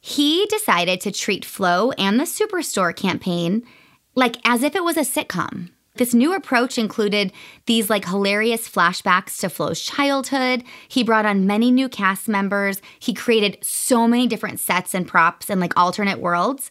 [0.00, 3.64] He decided to treat Flo and the Superstore campaign
[4.14, 5.70] like as if it was a sitcom.
[5.96, 7.32] This new approach included
[7.66, 10.64] these like hilarious flashbacks to Flo's childhood.
[10.88, 12.82] He brought on many new cast members.
[12.98, 16.70] He created so many different sets and props and like alternate worlds.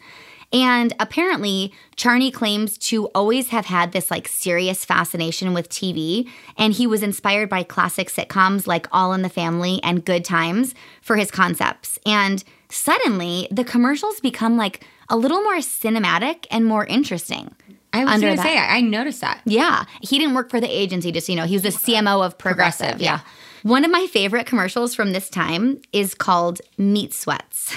[0.54, 6.74] And apparently, Charney claims to always have had this like serious fascination with TV, and
[6.74, 11.18] he was inspired by classic sitcoms like All in the Family and Good Times for
[11.18, 11.98] his concepts.
[12.06, 17.56] And suddenly, the commercials become like a little more cinematic and more interesting.
[17.92, 19.42] I was going to say, I noticed that.
[19.46, 19.86] Yeah.
[20.02, 21.46] He didn't work for the agency, just you know.
[21.46, 22.98] He was the CMO of Progressive.
[22.98, 23.20] Progressive, yeah.
[23.62, 27.76] One of my favorite commercials from this time is called Meat Sweats.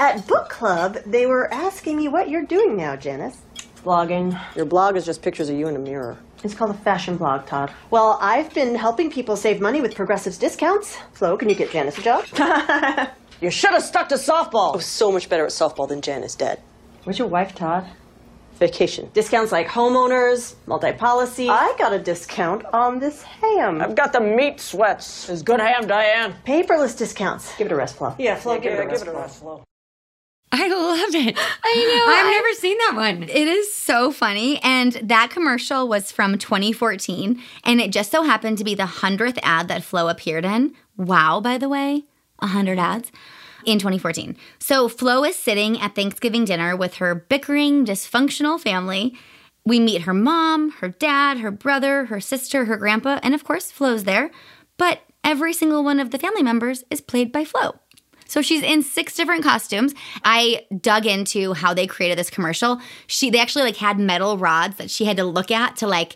[0.00, 3.36] At book club, they were asking me what you're doing now, Janice.
[3.84, 4.40] Blogging.
[4.56, 6.16] Your blog is just pictures of you in a mirror.
[6.42, 7.70] It's called a fashion blog, Todd.
[7.90, 10.96] Well, I've been helping people save money with Progressive's discounts.
[11.12, 12.24] Flo, can you get Janice a job?
[13.42, 14.72] you should have stuck to softball.
[14.72, 16.62] I was so much better at softball than Janice dead.
[17.04, 17.86] Where's your wife, Todd?
[18.54, 19.10] Vacation.
[19.12, 21.50] Discounts like homeowners, multi-policy.
[21.50, 23.82] I got a discount on this ham.
[23.82, 25.28] I've got the meat sweats.
[25.28, 26.36] It's good ham, Diane.
[26.46, 27.54] Paperless discounts.
[27.58, 28.14] Give it a rest, Flo.
[28.18, 29.62] Yeah, Flo, give, it, a rest, give it a rest, Flo.
[30.52, 31.38] I love it.
[31.64, 32.12] I know.
[32.12, 33.22] I've I- never seen that one.
[33.24, 34.60] It is so funny.
[34.62, 37.40] And that commercial was from 2014.
[37.64, 40.74] And it just so happened to be the 100th ad that Flo appeared in.
[40.96, 42.04] Wow, by the way,
[42.40, 43.12] 100 ads
[43.64, 44.36] in 2014.
[44.58, 49.14] So Flo is sitting at Thanksgiving dinner with her bickering, dysfunctional family.
[49.64, 53.70] We meet her mom, her dad, her brother, her sister, her grandpa, and of course,
[53.70, 54.30] Flo's there.
[54.78, 57.76] But every single one of the family members is played by Flo.
[58.30, 59.92] So she's in six different costumes.
[60.24, 62.80] I dug into how they created this commercial.
[63.08, 66.14] She they actually like had metal rods that she had to look at to like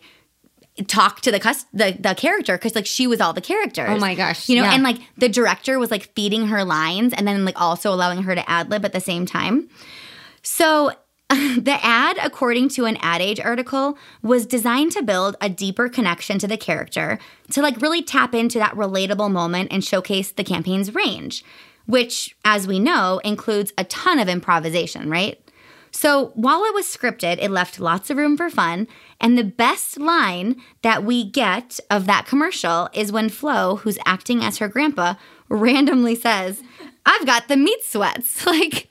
[0.87, 3.89] talk to the cus- the, the character because like she was all the characters.
[3.91, 4.75] Oh my gosh, You know, yeah.
[4.75, 8.35] and like the director was like feeding her lines and then like also allowing her
[8.37, 9.69] to ad lib at the same time.
[10.43, 10.93] So
[11.31, 16.39] the ad, according to an Ad Age article, was designed to build a deeper connection
[16.39, 17.19] to the character,
[17.51, 21.43] to like really tap into that relatable moment and showcase the campaign's range,
[21.87, 25.41] which, as we know, includes a ton of improvisation, right?
[25.91, 28.89] So while it was scripted, it left lots of room for fun.
[29.21, 34.43] And the best line that we get of that commercial is when Flo, who's acting
[34.43, 35.15] as her grandpa,
[35.49, 36.63] randomly says,
[37.07, 38.45] I've got the meat sweats.
[38.55, 38.91] Like,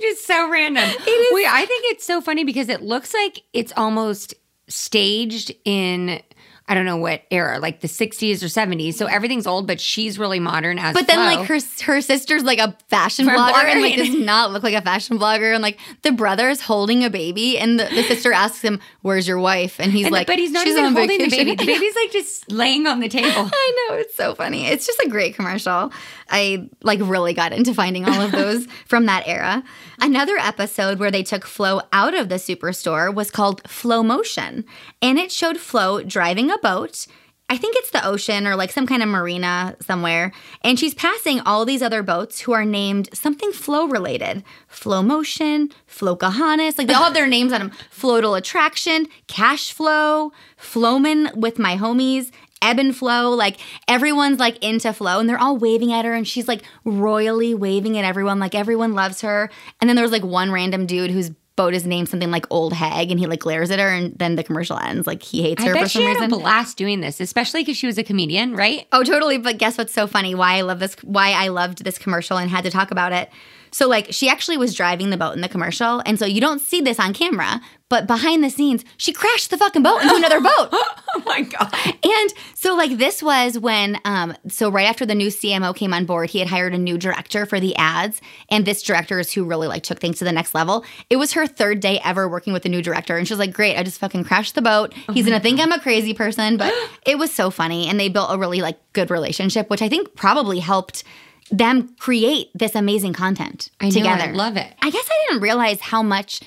[0.00, 0.84] Just so random.
[0.88, 1.28] Is.
[1.32, 4.32] Wait, I think it's so funny because it looks like it's almost
[4.68, 6.22] staged in
[6.70, 8.94] I don't know what era, like the 60s or 70s.
[8.94, 11.40] So everything's old, but she's really modern as But then, Flo.
[11.40, 11.58] like her
[11.92, 15.18] her sister's like a fashion For blogger, and like does not look like a fashion
[15.18, 15.52] blogger.
[15.52, 19.26] And like the brother is holding a baby, and the, the sister asks him, "Where's
[19.26, 21.56] your wife?" And he's And- like, but he's not "She's even on holding the baby.
[21.56, 23.28] The baby's like just laying on the table.
[23.52, 24.66] I know it's so funny.
[24.68, 25.92] It's just a great commercial.
[26.30, 29.62] I like really got into finding all of those from that era.
[30.00, 34.64] Another episode where they took Flo out of the superstore was called Flow Motion,
[35.02, 37.06] and it showed Flo driving a boat.
[37.50, 40.30] I think it's the ocean or like some kind of marina somewhere.
[40.62, 44.44] And she's passing all these other boats who are named something flow related.
[44.68, 46.78] Flow Motion, Flow Kahanas.
[46.78, 47.72] Like they all have their names on them.
[47.92, 52.30] Floatal Attraction, Cash Flow, Flowman with my homies,
[52.62, 53.30] Ebb and Flow.
[53.30, 57.54] Like everyone's like into Flow and they're all waving at her and she's like royally
[57.54, 58.38] waving at everyone.
[58.38, 59.50] Like everyone loves her.
[59.80, 62.72] And then there was like one random dude whose boat is named something like Old
[62.72, 65.06] Hag and he like glares at her and then the commercial ends.
[65.06, 66.32] Like he hates I her bet for she some had reason.
[66.32, 68.86] a blast doing this, especially because she was a comedian, right?
[68.92, 69.36] Oh, totally.
[69.36, 70.34] But guess what's so funny?
[70.34, 73.30] Why I love this, why I loved this commercial and had to talk about it.
[73.72, 76.02] So, like, she actually was driving the boat in the commercial.
[76.06, 79.58] And so you don't see this on camera, but behind the scenes, she crashed the
[79.58, 80.68] fucking boat into another boat.
[80.72, 81.74] oh my God.
[82.04, 86.04] And so, like, this was when, um, so right after the new CMO came on
[86.04, 88.20] board, he had hired a new director for the ads.
[88.48, 90.84] And this director is who really, like, took things to the next level.
[91.10, 93.16] It was her third day ever working with a new director.
[93.16, 94.94] And she was like, great, I just fucking crashed the boat.
[95.12, 96.56] He's gonna think I'm a crazy person.
[96.56, 96.72] But
[97.04, 97.88] it was so funny.
[97.88, 101.02] And they built a really, like, good relationship, which I think probably helped
[101.50, 104.22] them create this amazing content I know, together.
[104.24, 104.72] I love it.
[104.80, 106.40] I guess I didn't realize how much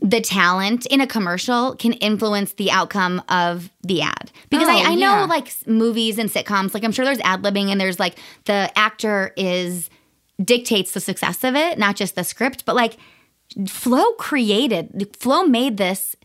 [0.00, 4.30] the talent in a commercial can influence the outcome of the ad.
[4.50, 5.20] Because Oh, I, I yeah.
[5.20, 8.70] know like movies and sitcoms, like I'm sure there's ad libbing and there's like the
[8.76, 9.88] actor is
[10.42, 12.96] dictates the success of it, not just the script, but like
[13.68, 16.16] Flo created, Flo made this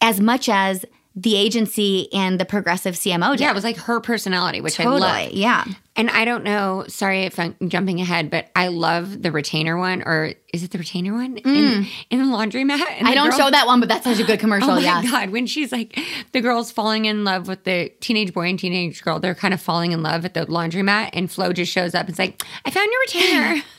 [0.00, 0.84] as much as
[1.16, 3.40] the agency and the progressive CMO did.
[3.40, 5.32] Yeah, it was like her personality, which Totally, I love.
[5.32, 5.64] yeah.
[6.00, 10.02] And I don't know, sorry if I'm jumping ahead, but I love the retainer one,
[10.02, 11.88] or is it the retainer one in, mm.
[12.08, 12.80] in the laundromat?
[12.90, 14.70] And I the don't girl- show that one, but that's such a good oh commercial.
[14.70, 15.10] Oh my yes.
[15.10, 15.28] god!
[15.28, 15.98] When she's like,
[16.32, 19.20] the girl's falling in love with the teenage boy and teenage girl.
[19.20, 22.18] They're kind of falling in love at the laundromat, and Flo just shows up and's
[22.18, 23.62] like, "I found your retainer."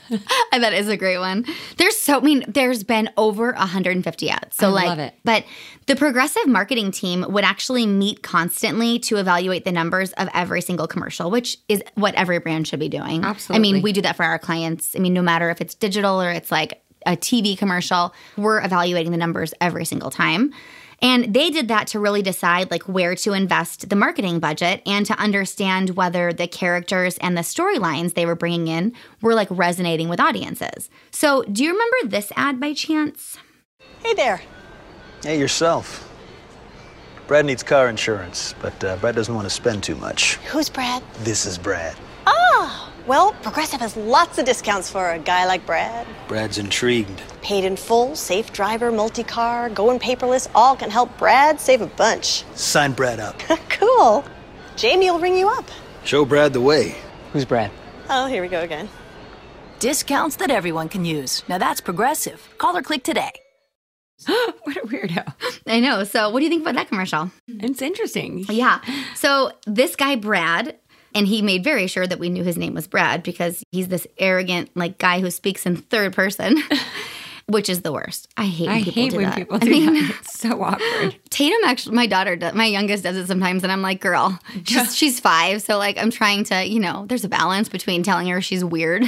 [0.52, 1.46] Uh, that is a great one.
[1.78, 4.56] There's so I mean, there's been over 150 ads.
[4.56, 5.14] So I like love it.
[5.24, 5.44] but
[5.86, 10.86] the progressive marketing team would actually meet constantly to evaluate the numbers of every single
[10.86, 13.24] commercial, which is what every brand should be doing.
[13.24, 13.56] Absolutely.
[13.56, 14.94] I mean, we do that for our clients.
[14.96, 19.12] I mean, no matter if it's digital or it's like a TV commercial, we're evaluating
[19.12, 20.52] the numbers every single time.
[21.02, 25.04] And they did that to really decide like where to invest the marketing budget and
[25.06, 30.08] to understand whether the characters and the storylines they were bringing in were like resonating
[30.08, 30.88] with audiences.
[31.10, 33.36] So, do you remember this ad by chance?
[34.04, 34.42] Hey there.
[35.24, 36.11] Hey, yourself.
[37.32, 40.34] Brad needs car insurance, but uh, Brad doesn't want to spend too much.
[40.52, 41.02] Who's Brad?
[41.20, 41.96] This is Brad.
[42.26, 46.06] Oh, Well, Progressive has lots of discounts for a guy like Brad.
[46.28, 47.22] Brad's intrigued.
[47.40, 51.86] Paid in full, safe driver, multi car, going paperless, all can help Brad save a
[51.86, 52.44] bunch.
[52.54, 53.38] Sign Brad up.
[53.70, 54.24] cool.
[54.76, 55.64] Jamie will ring you up.
[56.04, 56.96] Show Brad the way.
[57.32, 57.70] Who's Brad?
[58.10, 58.90] Oh, here we go again.
[59.78, 61.42] Discounts that everyone can use.
[61.48, 62.46] Now that's Progressive.
[62.58, 63.41] Call or click today.
[64.62, 65.32] what a weirdo.
[65.66, 66.04] I know.
[66.04, 67.30] So, what do you think about that commercial?
[67.48, 68.44] It's interesting.
[68.48, 68.80] Yeah.
[69.14, 70.76] So, this guy, Brad,
[71.14, 74.06] and he made very sure that we knew his name was Brad because he's this
[74.18, 76.56] arrogant, like, guy who speaks in third person.
[77.48, 78.28] Which is the worst.
[78.36, 79.36] I hate when I people hate do when that.
[79.36, 80.16] people I do mean, that.
[80.20, 81.16] It's so awkward.
[81.28, 84.96] Tatum actually, my daughter, does, my youngest does it sometimes, and I'm like, girl, she's,
[84.96, 88.40] she's five, so like I'm trying to, you know, there's a balance between telling her
[88.40, 89.02] she's weird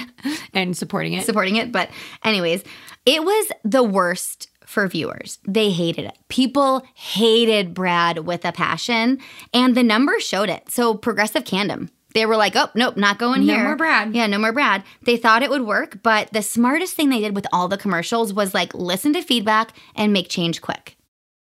[0.53, 1.71] and supporting it, supporting it.
[1.71, 1.91] But
[2.25, 2.65] anyways,
[3.07, 5.39] it was the worst for viewers.
[5.47, 6.19] They hated it.
[6.29, 9.19] People hated Brad with a passion,
[9.53, 10.71] and the numbers showed it.
[10.71, 11.91] So progressive canned him.
[12.15, 13.63] They were like, oh, nope, not going No here.
[13.63, 14.15] No more Brad.
[14.15, 14.85] Yeah, no more Brad.
[15.03, 18.33] They thought it would work, but the smartest thing they did with all the commercials
[18.33, 20.97] was like listen to feedback and make change quick.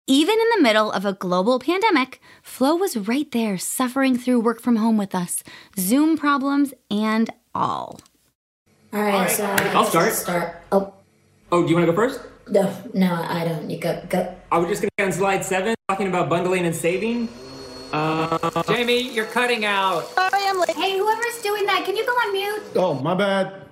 [0.06, 4.60] Even in the middle of a global pandemic, Flo was right there suffering through work
[4.60, 5.42] from home with us,
[5.78, 8.00] Zoom problems and all.
[8.92, 10.12] All right, so I'll start.
[10.14, 10.62] Start.
[10.72, 10.94] Oh
[11.50, 12.20] Oh, do you want to go first?
[12.50, 13.68] No, no, I don't.
[13.70, 14.34] You go, go.
[14.50, 17.28] I was just going to on slide seven, talking about bundling and saving.
[17.92, 20.06] Uh, Jamie, you're cutting out.
[20.08, 20.70] Sorry, I'm late.
[20.70, 22.62] Hey, whoever's doing that, can you go on mute?
[22.76, 23.62] Oh, my bad.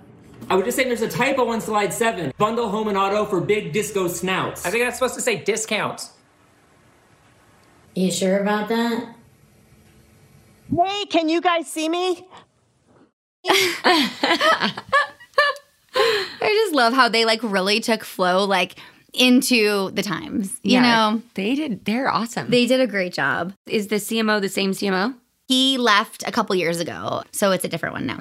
[0.49, 2.33] I was just saying there's a typo on slide seven.
[2.39, 4.65] Bundle home and auto for big disco snouts.
[4.65, 6.13] I think that's supposed to say discounts.
[7.95, 9.15] You sure about that?
[10.75, 12.27] Hey, can you guys see me?
[15.97, 18.77] I just love how they like really took Flo like
[19.15, 20.59] into the times.
[20.63, 21.85] You Yeah, know, they did.
[21.85, 22.51] They're awesome.
[22.51, 23.55] they did a great job.
[23.67, 25.15] Is the CMO the same CMO?
[25.49, 28.21] He left a couple years ago, so it's a different one now.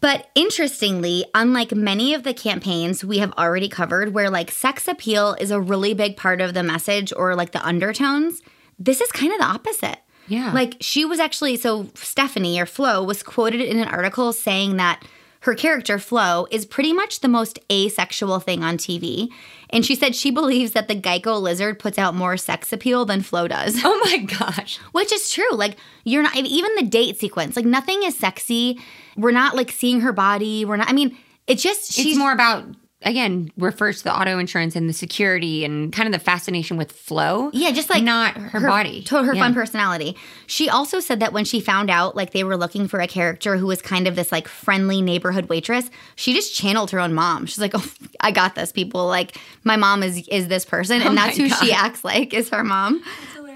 [0.00, 5.34] But interestingly, unlike many of the campaigns we have already covered, where like sex appeal
[5.34, 8.42] is a really big part of the message or like the undertones,
[8.80, 9.98] this is kind of the opposite.
[10.26, 10.52] Yeah.
[10.52, 15.04] Like she was actually, so Stephanie or Flo was quoted in an article saying that
[15.42, 19.28] her character, Flo, is pretty much the most asexual thing on TV.
[19.70, 23.22] And she said she believes that the Geico lizard puts out more sex appeal than
[23.22, 23.76] Flo does.
[23.84, 24.78] Oh my gosh.
[24.92, 25.50] Which is true.
[25.52, 28.78] Like, you're not, even the date sequence, like, nothing is sexy.
[29.16, 30.64] We're not like seeing her body.
[30.64, 32.64] We're not, I mean, it's just, she's It's more about
[33.04, 36.92] again refers to the auto insurance and the security and kind of the fascination with
[36.92, 37.50] Flo.
[37.52, 39.42] Yeah, just like not her, body, to her Yeah.
[39.42, 40.16] fun personality.
[40.46, 43.56] She also said that when she found out like they were looking for a character
[43.56, 47.46] who was kind of this like friendly neighborhood waitress, she just channeled her own mom.
[47.46, 47.84] She's like, "Oh,
[48.20, 49.06] I got this, people.
[49.06, 52.32] Like my mom is is this person, Oh and that's my who she acts like
[52.34, 53.02] is her mom."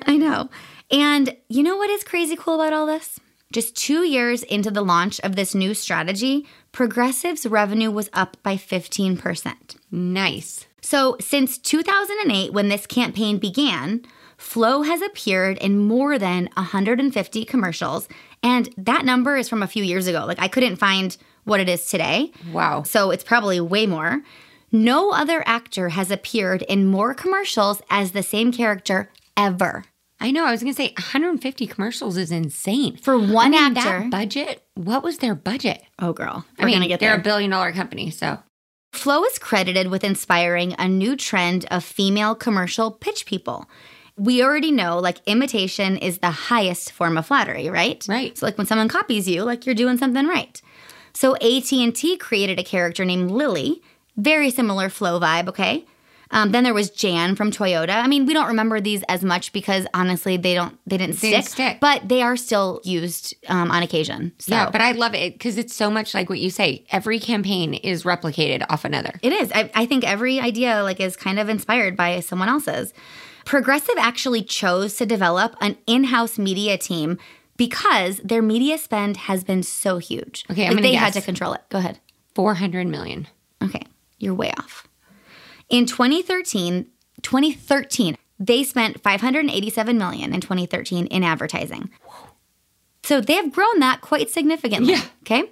[0.07, 0.51] I know.
[0.91, 3.19] And you know what is crazy cool about all this?
[3.53, 6.47] Just two years into the launch of this new strategy,
[6.77, 9.77] Progressive's revenue was up by 15%.
[9.91, 10.67] Nice.
[10.83, 14.03] So, since 2008, when this campaign began,
[14.37, 18.09] Flo has appeared in more than 150 commercials.
[18.43, 20.27] And that number is from a few years ago.
[20.27, 22.31] Like, I couldn't find what it is today.
[22.53, 22.83] Wow.
[22.83, 24.21] So, it's probably way more.
[24.71, 29.85] No other actor has appeared in more commercials as the same character ever.
[30.19, 30.45] I know.
[30.45, 34.01] I was gonna say 150 commercials is insane For one I mean, actor.
[34.01, 34.63] That budget.
[34.75, 35.83] What was their budget?
[35.99, 36.45] Oh, girl.
[36.59, 37.11] We're mean, going to get there.
[37.11, 37.21] they're there.
[37.21, 38.39] a billion dollar company, so
[38.93, 43.69] Flo is credited with inspiring a new trend of female commercial pitch people.
[44.19, 48.05] We already know like imitation is the highest form of flattery, right?
[48.09, 48.37] Right.
[48.37, 50.61] So like when someone copies you, like you're doing something right.
[51.13, 53.83] So AT&T created a character named Lily,
[54.17, 55.85] very similar Flo vibe, okay?
[56.31, 57.95] Um, then there was Jan from Toyota.
[57.95, 61.29] I mean, we don't remember these as much because honestly, they don't they didn't, They
[61.29, 61.79] stick, didn't stick.
[61.81, 64.33] but they are still used um, on occasion.
[64.39, 64.55] So.
[64.55, 64.71] yeah.
[64.71, 66.85] But I love it because it's so much like what you say.
[66.91, 69.13] Every campaign is replicated off another.
[69.23, 69.53] It is.
[69.55, 72.93] I, I think every idea like is kind of inspired by someone else's.
[73.45, 77.17] Progressive actually chose to develop an in-house media team
[77.57, 80.45] because their media spend has been so huge.
[80.51, 81.63] Okay, I'm like they had to control it.
[81.69, 82.01] Go ahead.
[82.35, 83.29] 400 million.
[83.63, 83.83] Okay,
[84.19, 84.87] you're way off.
[85.69, 86.87] In 2013,
[87.23, 91.91] 2013, they spent 587 million in 2013 in advertising.
[93.03, 94.95] So they have grown that quite significantly.
[94.95, 95.03] Yeah.
[95.23, 95.51] Okay.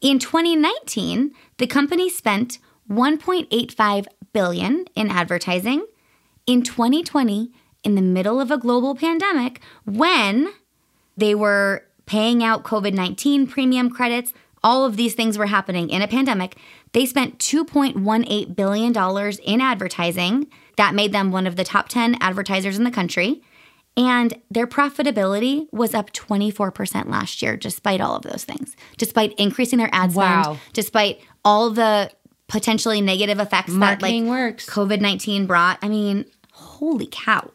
[0.00, 2.58] In 2019, the company spent
[2.90, 5.86] 1.85 billion in advertising.
[6.46, 7.52] In 2020,
[7.84, 10.52] in the middle of a global pandemic, when
[11.16, 14.32] they were paying out COVID 19 premium credits.
[14.64, 16.56] All of these things were happening in a pandemic.
[16.92, 20.46] They spent $2.18 billion in advertising.
[20.76, 23.42] That made them one of the top 10 advertisers in the country.
[23.96, 29.78] And their profitability was up 24% last year, despite all of those things, despite increasing
[29.78, 30.58] their ad spend, Wow.
[30.72, 32.10] despite all the
[32.48, 34.66] potentially negative effects Marketing that like works.
[34.68, 35.78] COVID 19 brought.
[35.82, 37.50] I mean, holy cow.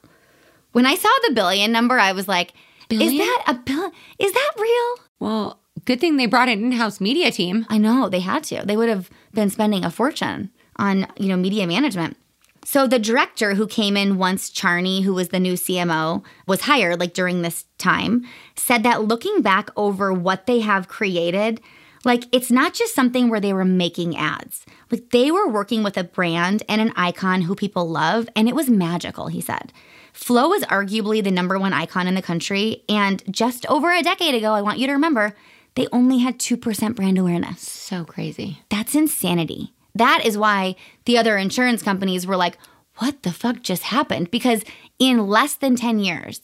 [0.73, 2.53] When I saw the billion number, I was like,
[2.89, 3.91] is that a bill?
[4.19, 5.05] Is that real?
[5.19, 7.65] Well, good thing they brought an in-house media team.
[7.69, 8.61] I know they had to.
[8.63, 12.17] They would have been spending a fortune on, you know, media management.
[12.65, 16.99] So the director who came in once Charney, who was the new CMO, was hired
[16.99, 18.25] like during this time,
[18.55, 21.61] said that looking back over what they have created,
[22.03, 24.65] like it's not just something where they were making ads.
[24.91, 28.55] Like they were working with a brand and an icon who people love, and it
[28.55, 29.71] was magical, he said.
[30.11, 34.33] Flo is arguably the number one icon in the country, and just over a decade
[34.33, 35.35] ago, I want you to remember,
[35.77, 37.61] they only had 2% brand awareness.
[37.61, 38.63] So crazy.
[38.69, 39.73] That's insanity.
[39.93, 40.75] That is why
[41.05, 42.57] the other insurance companies were like,
[42.95, 44.31] what the fuck just happened?
[44.31, 44.63] Because
[44.97, 46.41] in less than 10 years,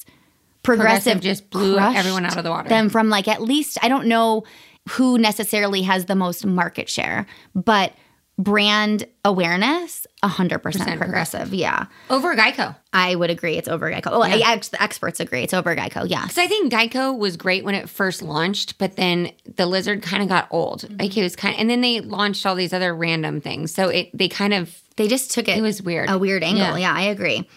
[0.61, 2.69] Progressive, Progressive just blew everyone out of the water.
[2.69, 4.43] Them from like at least, I don't know
[4.89, 7.25] who necessarily has the most market share,
[7.55, 7.93] but
[8.37, 10.97] brand awareness, 100% progressive.
[10.97, 11.53] Progressive.
[11.53, 11.85] Yeah.
[12.09, 12.75] Over Geico.
[12.91, 14.07] I would agree it's over Geico.
[14.07, 14.47] Oh, Yeah.
[14.49, 16.09] I, the experts agree it's over Geico.
[16.09, 16.23] Yeah.
[16.23, 20.23] Because I think Geico was great when it first launched, but then the lizard kind
[20.23, 20.81] of got old.
[20.81, 20.97] Mm-hmm.
[20.99, 23.73] Like it was kind of, and then they launched all these other random things.
[23.73, 25.57] So it they kind of They just took it.
[25.57, 26.09] It was weird.
[26.09, 26.77] A weird angle.
[26.77, 26.77] Yeah.
[26.77, 27.47] Yeah, I agree.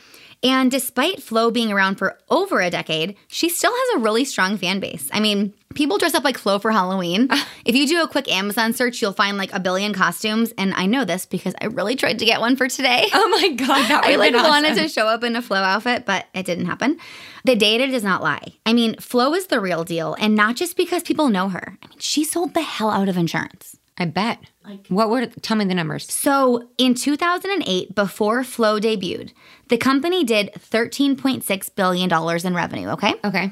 [0.43, 4.59] And despite Flo being around for over a decade, she still has a really strong
[4.59, 5.09] fan base.
[5.13, 7.29] I mean, people dress up like Flo for Halloween.
[7.31, 7.49] Ah.
[7.65, 10.53] if you do a quick Amazon search, you'll find like a billion costumes.
[10.59, 13.07] And I know this because I really tried to get one for today.
[13.13, 16.05] oh my god, that I like like wanted to show up in a Flo outfit,
[16.05, 16.99] but it didn't happen.
[17.45, 18.55] The data does not lie.
[18.65, 21.79] I mean, Flo is the real deal, and not just because people know her.
[21.83, 23.77] I mean, she sold the hell out of insurance.
[23.99, 24.41] I bet.
[24.89, 26.11] what were tell me the numbers?
[26.13, 29.33] So in 2008, before Flo debuted,
[29.69, 33.15] the company did $13.6 billion in revenue, okay?
[33.25, 33.51] Okay.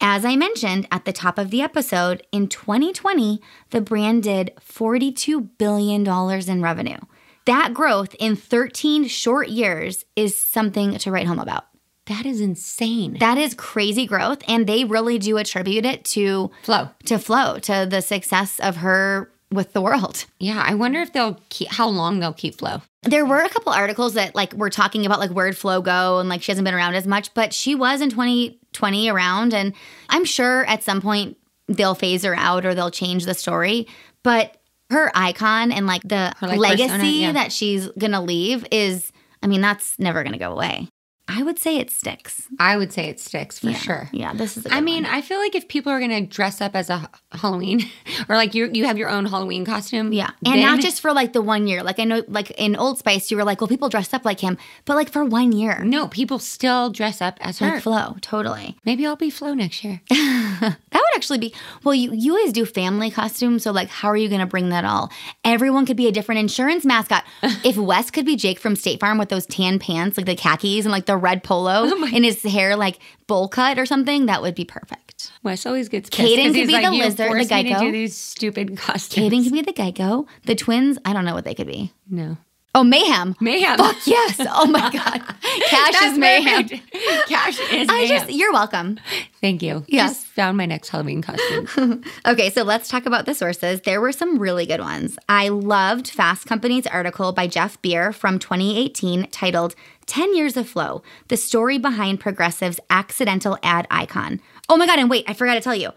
[0.00, 5.48] As I mentioned at the top of the episode, in 2020, the brand did $42
[5.56, 6.06] billion
[6.50, 6.98] in revenue.
[7.46, 11.66] That growth in 13 short years is something to write home about.
[12.06, 13.16] That is insane.
[13.18, 16.90] That is crazy growth, and they really do attribute it to Flo.
[17.06, 20.26] to Flo, to the success of her with the world.
[20.40, 22.82] Yeah, I wonder if they'll keep how long they'll keep Flo.
[23.02, 26.28] There were a couple articles that like were talking about like where'd Flo go and
[26.28, 29.72] like she hasn't been around as much, but she was in 2020 around and
[30.08, 31.36] I'm sure at some point
[31.68, 33.86] they'll phase her out or they'll change the story.
[34.22, 34.56] But
[34.90, 37.32] her icon and like the Her, like, legacy persona, yeah.
[37.32, 40.88] that she's gonna leave is I mean, that's never gonna go away.
[41.28, 42.46] I would say it sticks.
[42.60, 43.76] I would say it sticks for Yeah.
[43.76, 44.08] sure.
[44.12, 45.12] Yeah, this is a I mean, one.
[45.12, 47.82] I feel like if people are gonna dress up as a Halloween,
[48.28, 50.30] or like you you have your own Halloween costume, Yeah.
[50.44, 51.82] And not just for like the one year.
[51.82, 54.38] Like I know like in Old Spice you were like, well, people dressed up like
[54.40, 55.82] him, but like for one year.
[55.84, 57.66] no people still dress up as her.
[57.74, 58.76] Like Flo, totally.
[58.84, 60.00] Maybe I'll be Flo next year.
[60.58, 61.54] That would actually be
[61.84, 61.94] well.
[61.94, 64.84] You you always do family costumes, so like, how are you going to bring that
[64.86, 65.12] all?
[65.44, 67.24] Everyone could be a different insurance mascot.
[67.42, 70.86] if Wes could be Jake from State Farm with those tan pants, like the khakis
[70.86, 74.42] and like the red polo, Oh and his hair like bowl cut or something, that
[74.42, 75.32] would be perfect.
[75.42, 76.20] Wes always gets pissed.
[76.36, 78.76] Caden could be like, the "You lizard, the forced me to Geico." do these stupid
[78.76, 79.32] costumes.
[79.32, 80.26] Caden could be the Geico.
[80.44, 81.92] The twins, I don't know what they could be.
[82.08, 82.36] no
[82.78, 83.34] Oh, mayhem.
[83.40, 83.78] mayhem.
[83.78, 84.36] Fuck yes.
[84.50, 84.92] Oh my god.
[85.66, 86.62] Cash That's is mayhem.
[86.68, 86.92] perfect.
[87.26, 88.08] Cash is I mayhem.
[88.18, 88.98] just you're welcome.
[89.40, 89.82] Thank you.
[89.88, 90.16] Yes.
[90.22, 92.02] Just found my next Halloween costume.
[92.26, 93.80] Okay, so let's talk about the sources.
[93.80, 95.16] There were some really good ones.
[95.26, 99.74] I loved Fast Company's article by Jeff Beer from 2018 titled
[100.06, 104.40] 10 Years of Flo The Story Behind Progressive's Accidental Ad Icon.
[104.68, 105.90] Oh my God, and wait, I forgot to tell you.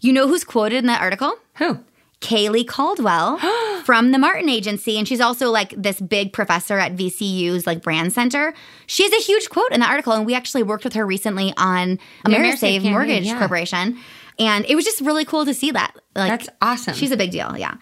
[0.00, 1.34] You know who's quoted in that article?
[1.56, 1.80] Who?
[2.20, 3.38] Kaylee Caldwell
[3.84, 4.96] from the Martin Agency.
[4.96, 8.54] And she's also like this big professor at VCU's like brand center.
[8.86, 10.12] She has a huge quote in the article.
[10.12, 13.38] And we actually worked with her recently on Amerisave Amerisave Mortgage yeah.
[13.38, 13.98] Corporation.
[14.38, 15.94] And it was just really cool to see that.
[16.14, 16.94] Like That's awesome.
[16.94, 17.74] She's a big deal, yeah.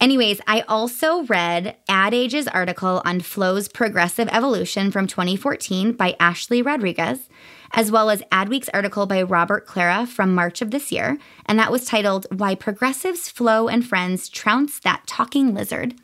[0.00, 6.60] Anyways, I also read Ad Age's article on Flo's progressive evolution from 2014 by Ashley
[6.60, 7.30] Rodriguez,
[7.72, 11.16] as well as Adweek's article by Robert Klara from March of this year,
[11.46, 15.94] and that was titled Why Progressives Flo and Friends Trounce That Talking Lizard.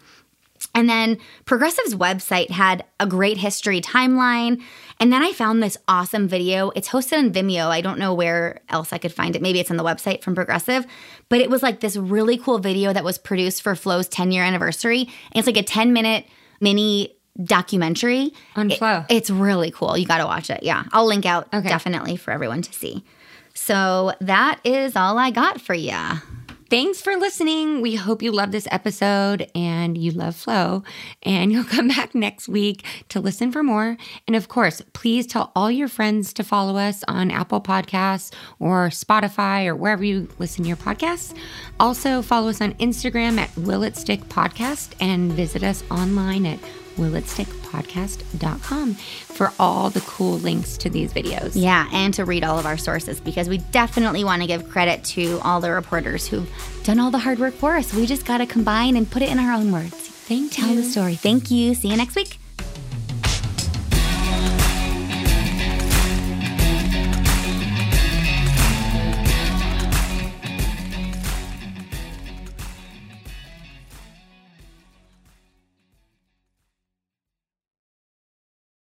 [0.75, 4.63] And then Progressive's website had a great history timeline.
[4.99, 6.71] And then I found this awesome video.
[6.75, 7.67] It's hosted on Vimeo.
[7.69, 9.43] I don't know where else I could find it.
[9.43, 10.87] Maybe it's on the website from Progressive.
[11.29, 14.45] But it was like this really cool video that was produced for Flo's 10 year
[14.45, 15.01] anniversary.
[15.03, 16.27] And it's like a 10 minute
[16.61, 19.05] mini documentary On It- Flo.
[19.09, 19.97] it's really cool.
[19.97, 20.63] You got to watch it.
[20.63, 20.85] Yeah.
[20.93, 21.69] I'll link out Okay.
[21.69, 23.05] definitely for everyone to see.
[23.55, 26.17] So that is all I got for ya.
[26.73, 27.83] Thanks for listening.
[27.83, 30.85] We hope you love this episode and you love Flo.
[31.23, 33.99] and you'll come back next week to listen for more.
[34.27, 38.89] And of course, please tell all your friends to follow us on Apple Podcasts or
[38.89, 41.37] Spotify or wherever you listen to your podcasts.
[41.79, 46.59] Also, follow us on Instagram at Will It Stick Podcast and visit us online at
[46.97, 51.53] willitstickpodcast.com for all the cool links to these videos.
[51.55, 55.05] Yeah, and to read all of our sources because we definitely want to give credit
[55.05, 56.51] to all the reporters who've
[56.85, 57.93] done all the hard work for us.
[57.95, 59.95] We just got to combine and put it in our own words.
[59.95, 60.77] Thank Tell you.
[60.77, 61.15] the story.
[61.15, 61.75] Thank you.
[61.75, 62.39] See you next week.